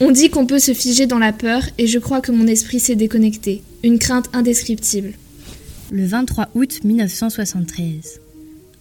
[0.00, 2.80] On dit qu'on peut se figer dans la peur et je crois que mon esprit
[2.80, 3.62] s'est déconnecté.
[3.84, 5.12] Une crainte indescriptible.
[5.92, 8.20] Le 23 août 1973.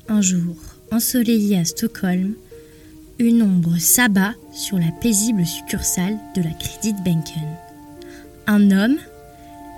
[0.09, 0.55] Un jour,
[0.91, 2.33] ensoleillé à Stockholm,
[3.19, 7.47] une ombre s'abat sur la paisible succursale de la Credit Banken.
[8.47, 8.97] Un homme,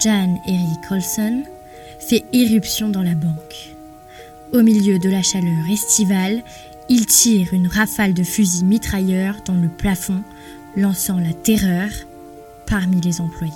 [0.02, 1.44] Jan Erik Olsen,
[2.00, 3.76] fait irruption dans la banque.
[4.54, 6.44] Au milieu de la chaleur estivale,
[6.88, 10.24] il tire une rafale de fusils mitrailleurs dans le plafond,
[10.76, 11.90] lançant la terreur
[12.68, 13.54] parmi les employés.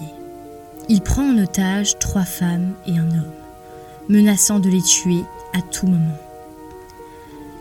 [0.88, 3.34] Il prend en otage trois femmes et un homme,
[4.08, 6.18] menaçant de les tuer à tout moment.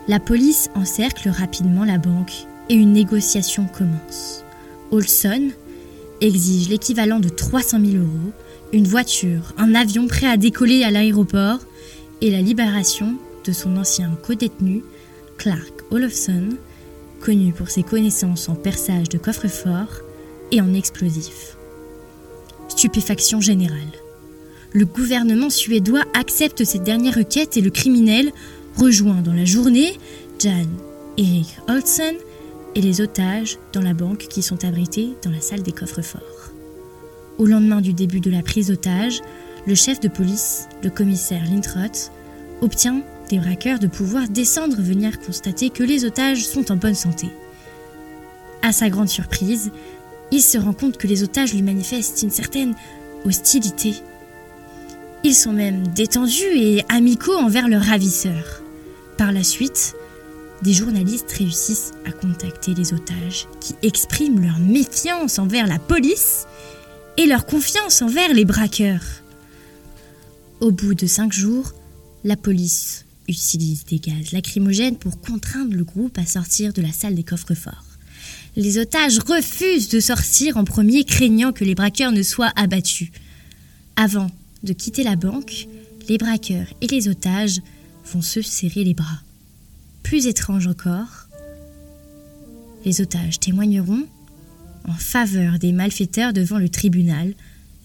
[0.07, 2.33] La police encercle rapidement la banque
[2.69, 4.43] et une négociation commence.
[4.91, 5.49] Olson
[6.21, 8.31] exige l'équivalent de 300 000 euros,
[8.73, 11.59] une voiture, un avion prêt à décoller à l'aéroport
[12.21, 14.83] et la libération de son ancien co-détenu,
[15.37, 16.49] Clark Olofsson,
[17.19, 20.01] connu pour ses connaissances en perçage de coffre-fort
[20.51, 21.57] et en explosifs.
[22.67, 23.77] Stupéfaction générale.
[24.71, 28.31] Le gouvernement suédois accepte cette dernière requête et le criminel
[28.77, 29.97] rejoint dans la journée
[30.39, 30.67] Jan
[31.17, 32.15] Erik Olsen
[32.75, 36.53] et les otages dans la banque qui sont abrités dans la salle des coffres-forts.
[37.37, 39.21] Au lendemain du début de la prise d'otage,
[39.65, 42.11] le chef de police, le commissaire Lintroth,
[42.61, 47.29] obtient des braqueurs de pouvoir descendre venir constater que les otages sont en bonne santé.
[48.61, 49.71] À sa grande surprise,
[50.31, 52.75] il se rend compte que les otages lui manifestent une certaine
[53.25, 53.93] hostilité.
[55.23, 58.61] Ils sont même détendus et amicaux envers leurs ravisseurs.
[59.17, 59.95] Par la suite,
[60.61, 66.45] des journalistes réussissent à contacter les otages qui expriment leur méfiance envers la police
[67.17, 69.23] et leur confiance envers les braqueurs.
[70.61, 71.73] Au bout de cinq jours,
[72.23, 77.15] la police utilise des gaz lacrymogènes pour contraindre le groupe à sortir de la salle
[77.15, 77.85] des coffres-forts.
[78.55, 83.11] Les otages refusent de sortir en premier, craignant que les braqueurs ne soient abattus.
[83.95, 84.29] Avant
[84.63, 85.67] de quitter la banque,
[86.09, 87.61] les braqueurs et les otages
[88.11, 89.21] vont se serrer les bras.
[90.03, 91.27] Plus étrange encore,
[92.85, 94.05] les otages témoigneront
[94.87, 97.33] en faveur des malfaiteurs devant le tribunal,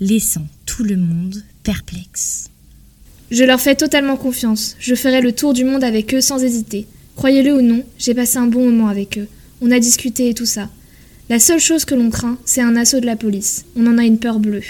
[0.01, 2.51] laissant tout le monde perplexe.
[3.35, 4.77] Je leur fais totalement confiance.
[4.79, 6.87] Je ferai le tour du monde avec eux sans hésiter.
[7.17, 9.27] Croyez-le ou non, j'ai passé un bon moment avec eux.
[9.61, 10.71] On a discuté et tout ça.
[11.29, 13.65] La seule chose que l'on craint, c'est un assaut de la police.
[13.75, 14.63] On en a une peur bleue.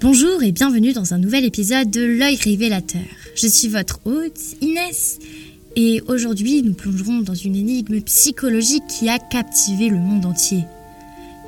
[0.00, 3.02] Bonjour et bienvenue dans un nouvel épisode de L'œil révélateur.
[3.34, 5.18] Je suis votre hôte, Inès,
[5.76, 10.64] et aujourd'hui nous plongerons dans une énigme psychologique qui a captivé le monde entier.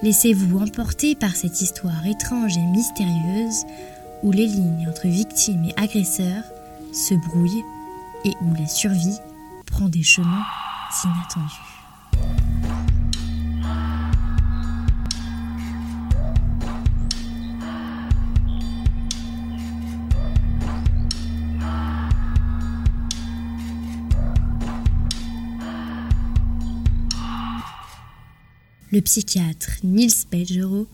[0.02, 3.64] Laissez-vous emporter par cette histoire étrange et mystérieuse
[4.22, 6.42] où les lignes entre victime et agresseur
[6.92, 7.64] se brouillent
[8.24, 9.18] et où la survie
[9.66, 10.44] prend des chemins
[11.04, 11.68] inattendus.
[28.90, 30.86] Le psychiatre Niels Belgero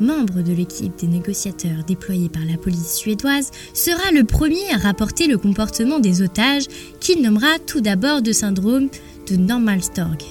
[0.00, 5.26] membre de l'équipe des négociateurs déployés par la police suédoise, sera le premier à rapporter
[5.26, 6.66] le comportement des otages
[7.00, 8.88] qu'il nommera tout d'abord de syndrome
[9.28, 10.22] de Normalstorg.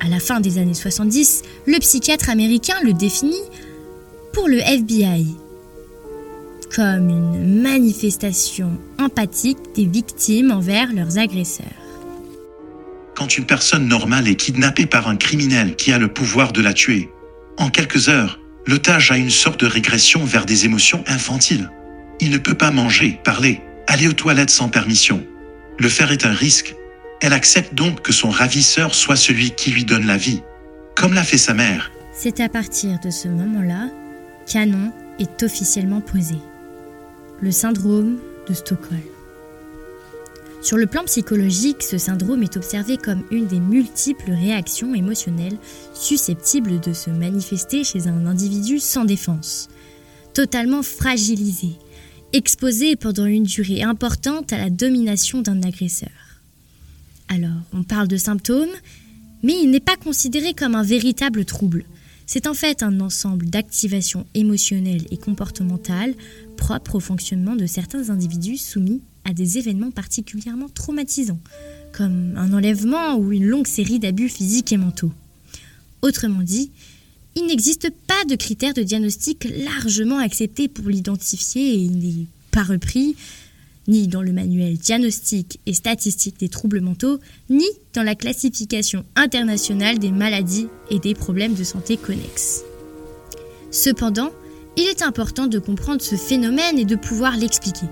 [0.00, 3.42] À la fin des années 70, le psychiatre américain le définit
[4.32, 5.26] pour le FBI
[6.74, 11.66] comme une manifestation empathique des victimes envers leurs agresseurs.
[13.16, 16.72] Quand une personne normale est kidnappée par un criminel qui a le pouvoir de la
[16.72, 17.10] tuer,
[17.60, 21.70] en quelques heures, l'otage a une sorte de régression vers des émotions infantiles.
[22.18, 25.24] Il ne peut pas manger, parler, aller aux toilettes sans permission.
[25.78, 26.74] Le faire est un risque.
[27.20, 30.42] Elle accepte donc que son ravisseur soit celui qui lui donne la vie,
[30.96, 31.92] comme l'a fait sa mère.
[32.14, 33.88] C'est à partir de ce moment-là
[34.50, 36.36] qu'un est officiellement posé.
[37.40, 38.18] Le syndrome
[38.48, 39.00] de Stockholm.
[40.62, 45.56] Sur le plan psychologique, ce syndrome est observé comme une des multiples réactions émotionnelles
[45.94, 49.68] susceptibles de se manifester chez un individu sans défense,
[50.34, 51.70] totalement fragilisé,
[52.34, 56.10] exposé pendant une durée importante à la domination d'un agresseur.
[57.28, 58.68] Alors, on parle de symptômes,
[59.42, 61.86] mais il n'est pas considéré comme un véritable trouble.
[62.26, 66.14] C'est en fait un ensemble d'activations émotionnelles et comportementales
[66.58, 71.40] propres au fonctionnement de certains individus soumis à des événements particulièrement traumatisants,
[71.92, 75.12] comme un enlèvement ou une longue série d'abus physiques et mentaux.
[76.02, 76.70] Autrement dit,
[77.36, 82.62] il n'existe pas de critères de diagnostic largement acceptés pour l'identifier et il n'est pas
[82.62, 83.16] repris
[83.88, 87.18] ni dans le manuel diagnostique et statistique des troubles mentaux,
[87.48, 92.62] ni dans la classification internationale des maladies et des problèmes de santé connexes.
[93.70, 94.30] Cependant,
[94.76, 97.86] il est important de comprendre ce phénomène et de pouvoir l'expliquer.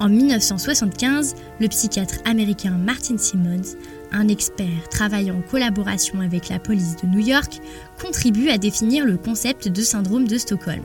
[0.00, 3.76] En 1975, le psychiatre américain Martin Simmons,
[4.12, 7.60] un expert travaillant en collaboration avec la police de New York,
[8.00, 10.84] contribue à définir le concept de syndrome de Stockholm.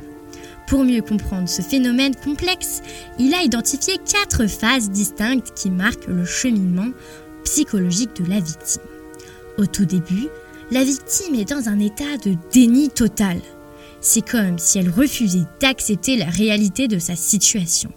[0.67, 2.81] Pour mieux comprendre ce phénomène complexe,
[3.19, 6.89] il a identifié quatre phases distinctes qui marquent le cheminement
[7.43, 8.81] psychologique de la victime.
[9.59, 10.27] Au tout début,
[10.71, 13.39] la victime est dans un état de déni total.
[14.01, 17.91] C'est comme si elle refusait d'accepter la réalité de sa situation.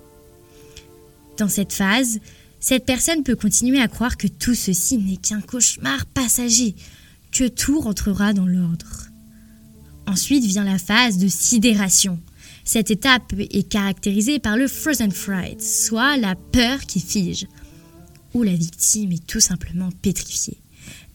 [1.37, 2.19] Dans cette phase,
[2.61, 6.75] cette personne peut continuer à croire que tout ceci n'est qu'un cauchemar passager,
[7.31, 9.09] que tout rentrera dans l'ordre.
[10.07, 12.19] Ensuite vient la phase de sidération.
[12.65, 17.47] Cette étape est caractérisée par le frozen fright, soit la peur qui fige,
[18.35, 20.59] où la victime est tout simplement pétrifiée.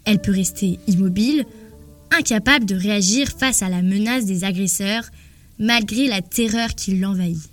[0.06, 1.46] Elle peut rester immobile,
[2.12, 5.10] incapable de réagir face à la menace des agresseurs,
[5.60, 7.51] malgré la terreur qui l'envahit.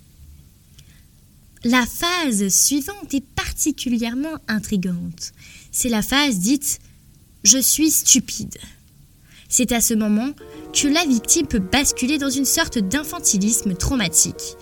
[1.65, 5.33] La phase suivante est particulièrement intrigante.
[5.73, 6.79] C'est la phase dite
[7.43, 8.55] Je suis stupide.
[9.49, 10.29] C'est à ce moment
[10.71, 14.55] que la victime peut basculer dans une sorte d'infantilisme traumatique.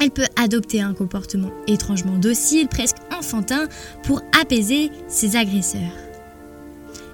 [0.00, 3.68] Elle peut adopter un comportement étrangement docile, presque enfantin,
[4.02, 5.96] pour apaiser ses agresseurs.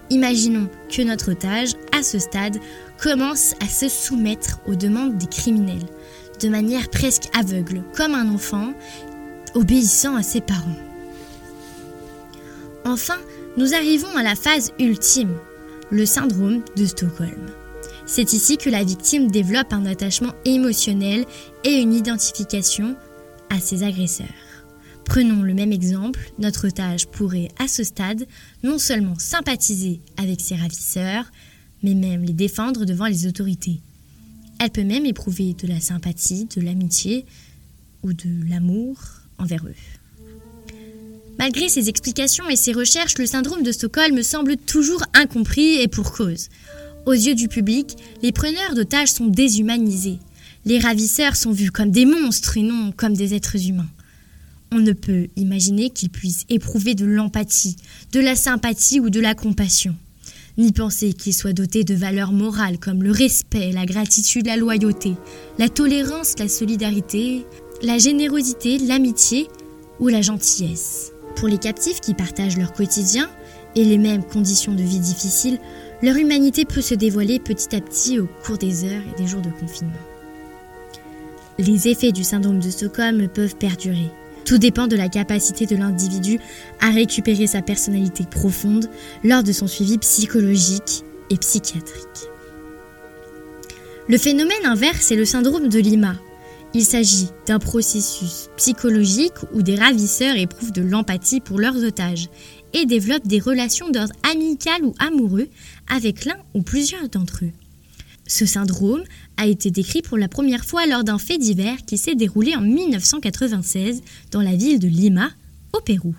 [0.08, 2.58] Imaginons que notre otage, à ce stade,
[2.98, 5.86] commence à se soumettre aux demandes des criminels
[6.40, 8.72] de manière presque aveugle, comme un enfant,
[9.54, 10.76] obéissant à ses parents.
[12.84, 13.18] Enfin,
[13.56, 15.36] nous arrivons à la phase ultime,
[15.90, 17.46] le syndrome de Stockholm.
[18.06, 21.24] C'est ici que la victime développe un attachement émotionnel
[21.64, 22.96] et une identification
[23.50, 24.26] à ses agresseurs.
[25.04, 28.26] Prenons le même exemple, notre otage pourrait à ce stade
[28.62, 31.24] non seulement sympathiser avec ses ravisseurs,
[31.82, 33.80] mais même les défendre devant les autorités.
[34.60, 37.24] Elle peut même éprouver de la sympathie, de l'amitié
[38.02, 38.98] ou de l'amour
[39.38, 39.74] envers eux.
[41.38, 46.12] Malgré ses explications et ses recherches, le syndrome de Stockholm semble toujours incompris et pour
[46.12, 46.50] cause.
[47.06, 50.18] Aux yeux du public, les preneurs d'otages sont déshumanisés.
[50.66, 53.88] Les ravisseurs sont vus comme des monstres et non comme des êtres humains.
[54.72, 57.76] On ne peut imaginer qu'ils puissent éprouver de l'empathie,
[58.12, 59.96] de la sympathie ou de la compassion
[60.60, 65.14] ni penser qu'il soit doté de valeurs morales comme le respect, la gratitude, la loyauté,
[65.58, 67.46] la tolérance, la solidarité,
[67.82, 69.48] la générosité, l'amitié
[69.98, 71.12] ou la gentillesse.
[71.36, 73.30] Pour les captifs qui partagent leur quotidien
[73.74, 75.58] et les mêmes conditions de vie difficiles,
[76.02, 79.42] leur humanité peut se dévoiler petit à petit au cours des heures et des jours
[79.42, 79.92] de confinement.
[81.58, 84.10] Les effets du syndrome de Stockholm peuvent perdurer.
[84.44, 86.38] Tout dépend de la capacité de l'individu
[86.80, 88.90] à récupérer sa personnalité profonde
[89.22, 92.28] lors de son suivi psychologique et psychiatrique.
[94.08, 96.16] Le phénomène inverse est le syndrome de Lima.
[96.74, 102.28] Il s'agit d'un processus psychologique où des ravisseurs éprouvent de l'empathie pour leurs otages
[102.72, 105.48] et développent des relations d'ordre amical ou amoureux
[105.92, 107.52] avec l'un ou plusieurs d'entre eux.
[108.30, 109.02] Ce syndrome
[109.38, 112.60] a été décrit pour la première fois lors d'un fait divers qui s'est déroulé en
[112.60, 115.30] 1996 dans la ville de Lima,
[115.72, 116.14] au Pérou.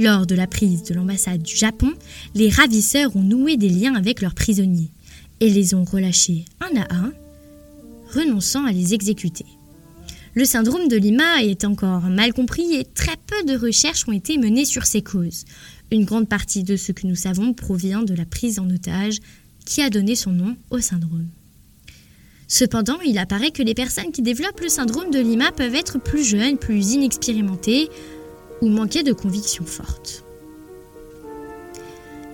[0.00, 1.92] Lors de la prise de l'ambassade du Japon,
[2.34, 4.90] les ravisseurs ont noué des liens avec leurs prisonniers
[5.38, 7.12] et les ont relâchés un à un,
[8.12, 9.46] renonçant à les exécuter.
[10.34, 14.38] Le syndrome de Lima est encore mal compris et très peu de recherches ont été
[14.38, 15.44] menées sur ses causes.
[15.92, 19.20] Une grande partie de ce que nous savons provient de la prise en otage
[19.68, 21.28] qui a donné son nom au syndrome.
[22.48, 26.24] Cependant, il apparaît que les personnes qui développent le syndrome de Lima peuvent être plus
[26.24, 27.90] jeunes, plus inexpérimentées
[28.62, 30.24] ou manquer de convictions fortes.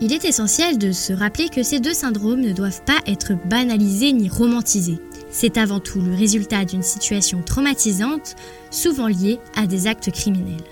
[0.01, 4.13] Il est essentiel de se rappeler que ces deux syndromes ne doivent pas être banalisés
[4.13, 4.99] ni romantisés.
[5.31, 8.37] C'est avant tout le résultat d'une situation traumatisante,
[8.71, 10.63] souvent liée à des actes criminels.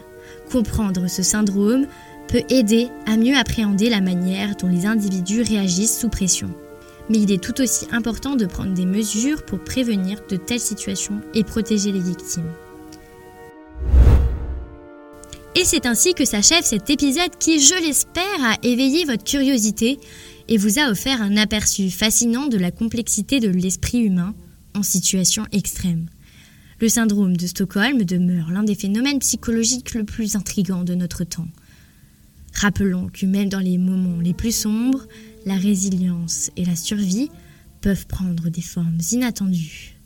[0.52, 1.86] Comprendre ce syndrome
[2.32, 6.50] peut aider à mieux appréhender la manière dont les individus réagissent sous pression.
[7.10, 11.20] Mais il est tout aussi important de prendre des mesures pour prévenir de telles situations
[11.34, 12.50] et protéger les victimes.
[15.54, 20.00] Et c'est ainsi que s'achève cet épisode qui, je l'espère, a éveillé votre curiosité
[20.48, 24.34] et vous a offert un aperçu fascinant de la complexité de l'esprit humain
[24.74, 26.06] en situation extrême.
[26.80, 31.48] Le syndrome de Stockholm demeure l'un des phénomènes psychologiques le plus intrigants de notre temps.
[32.62, 35.08] Rappelons que même dans les moments les plus sombres,
[35.46, 37.28] la résilience et la survie
[37.80, 39.96] peuvent prendre des formes inattendues.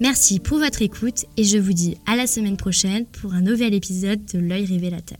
[0.00, 3.74] Merci pour votre écoute et je vous dis à la semaine prochaine pour un nouvel
[3.74, 5.18] épisode de l'œil révélateur.